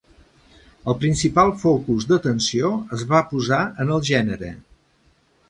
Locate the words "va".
3.13-3.21